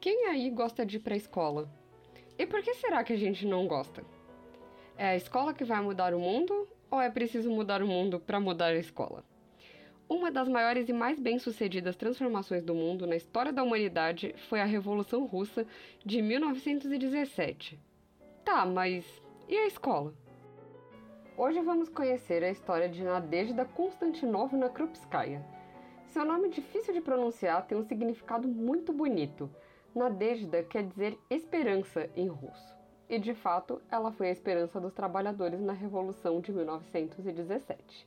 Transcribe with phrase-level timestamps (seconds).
[0.00, 1.68] Quem aí gosta de ir para a escola?
[2.38, 4.04] E por que será que a gente não gosta?
[4.96, 8.38] É a escola que vai mudar o mundo ou é preciso mudar o mundo para
[8.38, 9.24] mudar a escola?
[10.08, 14.64] Uma das maiores e mais bem-sucedidas transformações do mundo na história da humanidade foi a
[14.64, 15.66] Revolução Russa
[16.04, 17.78] de 1917.
[18.44, 19.04] Tá, mas
[19.48, 20.14] e a escola?
[21.36, 25.44] Hoje vamos conhecer a história de Nadezhda Konstantinovna Krupskaya.
[26.06, 29.50] Seu nome difícil de pronunciar tem um significado muito bonito.
[29.94, 32.76] Nadezhda quer dizer esperança em russo.
[33.08, 38.06] E de fato, ela foi a esperança dos trabalhadores na Revolução de 1917.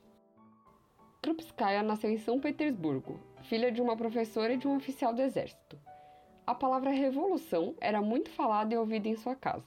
[1.20, 5.78] Krupskaya nasceu em São Petersburgo, filha de uma professora e de um oficial do exército.
[6.46, 9.64] A palavra revolução era muito falada e ouvida em sua casa,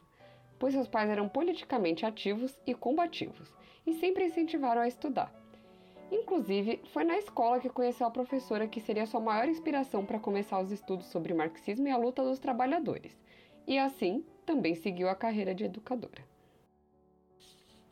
[0.60, 3.54] pois seus pais eram politicamente ativos e combativos
[3.86, 5.34] e sempre incentivaram a estudar.
[6.12, 10.60] Inclusive, foi na escola que conheceu a professora que seria sua maior inspiração para começar
[10.60, 13.18] os estudos sobre marxismo e a luta dos trabalhadores,
[13.68, 16.24] e assim também seguiu a carreira de educadora.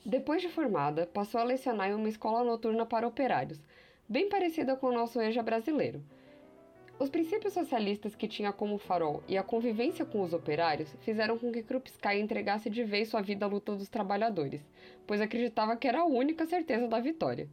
[0.05, 3.61] Depois de formada, passou a lecionar em uma escola noturna para operários,
[4.07, 6.03] bem parecida com o nosso EJA brasileiro.
[6.99, 11.51] Os princípios socialistas que tinha como farol e a convivência com os operários fizeram com
[11.51, 14.61] que Krupskaya entregasse de vez sua vida à luta dos trabalhadores,
[15.07, 17.49] pois acreditava que era a única certeza da vitória.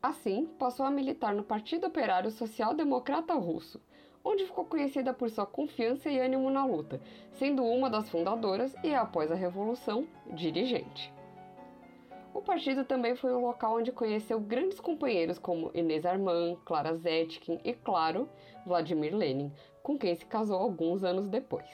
[0.00, 3.80] Assim, passou a militar no Partido Operário Social Democrata Russo,
[4.24, 7.00] onde ficou conhecida por sua confiança e ânimo na luta,
[7.32, 11.12] sendo uma das fundadoras e, após a Revolução, dirigente.
[12.32, 17.58] O partido também foi o local onde conheceu grandes companheiros como Inês Arman, Clara Zetkin
[17.64, 18.28] e, claro,
[18.64, 19.52] Vladimir Lenin,
[19.82, 21.68] com quem se casou alguns anos depois.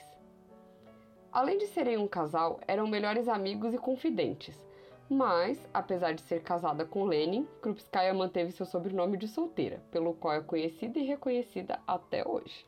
[1.31, 4.59] Além de serem um casal, eram melhores amigos e confidentes,
[5.09, 10.33] mas, apesar de ser casada com Lenin, Krupskaya manteve seu sobrenome de solteira, pelo qual
[10.33, 12.67] é conhecida e reconhecida até hoje.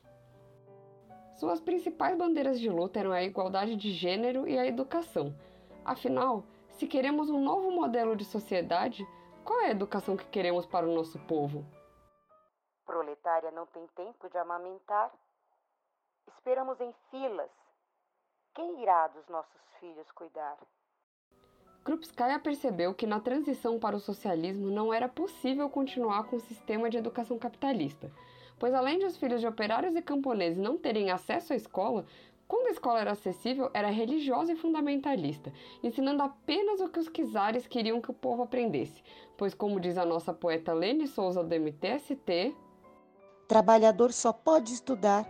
[1.36, 5.36] Suas principais bandeiras de luta eram a igualdade de gênero e a educação.
[5.84, 9.08] Afinal, se queremos um novo modelo de sociedade,
[9.44, 11.66] qual é a educação que queremos para o nosso povo?
[12.86, 15.12] Proletária não tem tempo de amamentar.
[16.28, 17.52] Esperamos em filas.
[18.54, 20.58] Quem irá dos nossos filhos cuidar?
[21.88, 26.90] Krupskaya percebeu que na transição para o socialismo não era possível continuar com o sistema
[26.90, 28.12] de educação capitalista,
[28.60, 32.06] pois além de os filhos de operários e camponeses não terem acesso à escola,
[32.46, 37.66] quando a escola era acessível, era religiosa e fundamentalista, ensinando apenas o que os czares
[37.66, 39.02] queriam que o povo aprendesse,
[39.38, 42.54] pois como diz a nossa poeta Lene Souza do MTST,
[43.48, 45.26] trabalhador só pode estudar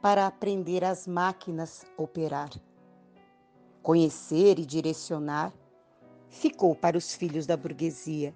[0.00, 2.50] para aprender as máquinas operar.
[3.82, 5.52] Conhecer e direcionar
[6.30, 8.34] ficou para os filhos da burguesia.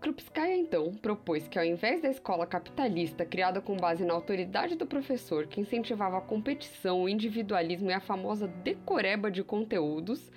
[0.00, 4.86] Krupskaya então propôs que, ao invés da escola capitalista criada com base na autoridade do
[4.86, 10.30] professor, que incentivava a competição, o individualismo e a famosa decoreba de conteúdos,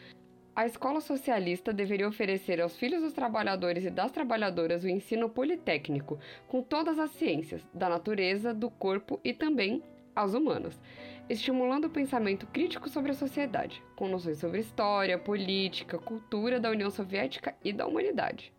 [0.55, 6.19] a escola socialista deveria oferecer aos filhos dos trabalhadores e das trabalhadoras o ensino politécnico,
[6.47, 9.83] com todas as ciências, da natureza, do corpo e também
[10.19, 10.79] aos humanos,
[11.29, 16.89] estimulando o pensamento crítico sobre a sociedade, com noções sobre história, política, cultura da União
[16.89, 18.53] Soviética e da humanidade.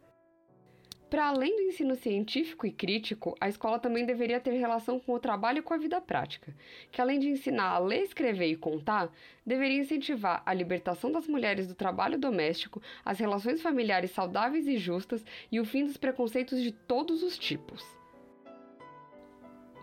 [1.10, 5.18] Para além do ensino científico e crítico, a escola também deveria ter relação com o
[5.18, 6.54] trabalho e com a vida prática,
[6.92, 9.12] que além de ensinar a ler, escrever e contar,
[9.44, 15.24] deveria incentivar a libertação das mulheres do trabalho doméstico, as relações familiares saudáveis e justas
[15.50, 17.99] e o fim dos preconceitos de todos os tipos.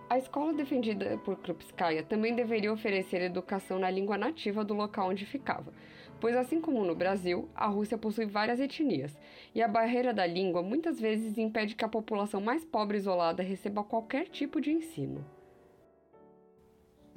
[0.09, 5.25] A escola defendida por Krupskaya também deveria oferecer educação na língua nativa do local onde
[5.25, 5.73] ficava,
[6.21, 9.19] pois, assim como no Brasil, a Rússia possui várias etnias,
[9.53, 13.43] e a barreira da língua muitas vezes impede que a população mais pobre e isolada
[13.43, 15.25] receba qualquer tipo de ensino.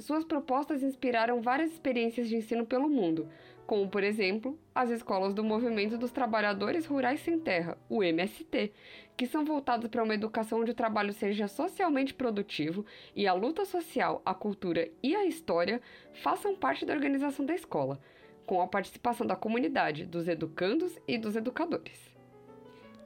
[0.01, 3.29] Suas propostas inspiraram várias experiências de ensino pelo mundo,
[3.67, 8.73] como, por exemplo, as escolas do Movimento dos Trabalhadores Rurais Sem Terra, o MST,
[9.15, 13.67] que são voltadas para uma educação onde o trabalho seja socialmente produtivo e a luta
[13.67, 15.83] social, a cultura e a história
[16.15, 18.01] façam parte da organização da escola,
[18.47, 22.11] com a participação da comunidade, dos educandos e dos educadores.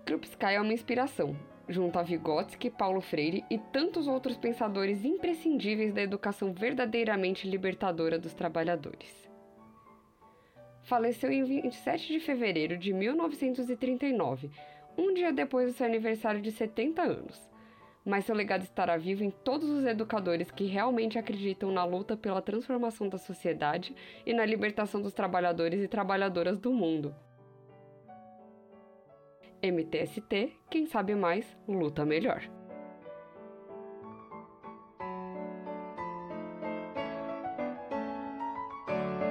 [0.06, 1.37] Krupskaya é uma inspiração,
[1.69, 8.34] junto a Vygotsky, Paulo Freire e tantos outros pensadores imprescindíveis da educação verdadeiramente libertadora dos
[8.34, 9.28] trabalhadores.
[10.82, 14.50] Faleceu em 27 de fevereiro de 1939,
[14.99, 17.50] um dia depois do seu aniversário de 70 anos.
[18.05, 22.43] Mas seu legado estará vivo em todos os educadores que realmente acreditam na luta pela
[22.43, 23.96] transformação da sociedade
[24.26, 27.14] e na libertação dos trabalhadores e trabalhadoras do mundo.
[29.64, 32.43] MTST, quem sabe mais, luta melhor.